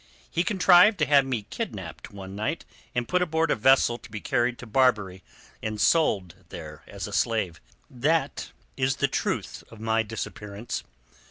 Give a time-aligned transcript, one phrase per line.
[0.31, 2.65] He contrived to have me kidnapped one night
[2.95, 5.21] and put aboard a vessel to be carried to Barbary
[5.61, 7.61] and sold there as a slave.
[7.87, 10.83] That is the truth of my disappearance.